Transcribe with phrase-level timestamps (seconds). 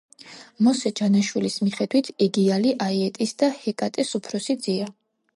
[0.67, 4.89] მოსე ჯანაშვილის მიხედვით, ეგიალი აიეტის და ჰეკატეს უფროსი ძეა.